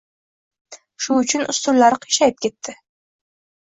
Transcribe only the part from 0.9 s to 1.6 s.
Shu uchun